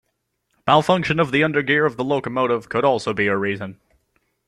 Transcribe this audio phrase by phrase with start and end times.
[0.65, 3.79] Malfunction of the undergear of the locomotive could also be a reason.